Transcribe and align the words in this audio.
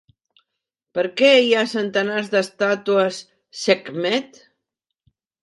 Per 0.97 1.03
què 1.19 1.29
hi 1.41 1.53
ha 1.57 1.65
centenars 1.73 2.31
d'estàtues 2.33 3.21
Sekhmet? 3.67 4.43